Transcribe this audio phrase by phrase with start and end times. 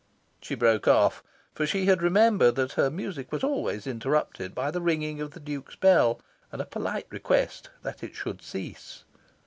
[0.41, 1.21] She broke off,
[1.53, 5.75] for she remembered that her music was always interrupted by the ringing of the Duke's
[5.75, 6.19] bell
[6.51, 9.03] and a polite request that it should cease.